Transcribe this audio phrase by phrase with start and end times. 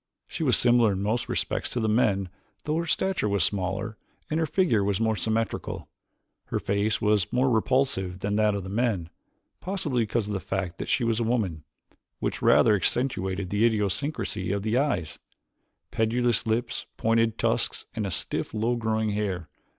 [0.25, 2.29] She was similar in most respects to the men
[2.63, 3.97] though her stature was smaller
[4.31, 5.87] and her figure more symmetrical.
[6.45, 9.11] Her face was more repulsive than that of the men,
[9.59, 11.65] possibly because of the fact that she was a woman,
[12.17, 15.19] which rather accentuated the idiosyncrasies of eyes,
[15.91, 19.49] pendulous lip, pointed tusks and stiff, low growing hair.